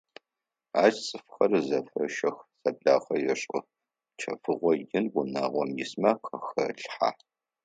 Ащ 0.83 0.93
цӏыфхэр 1.05 1.51
зэфещэх, 1.67 2.37
зэблагъэ 2.61 3.17
ешӏых: 3.33 3.65
чэфыгъо 4.19 4.71
ин 4.97 5.05
унагъом 5.19 5.71
исмэ 5.83 6.11
къахелъхьэ. 6.25 7.09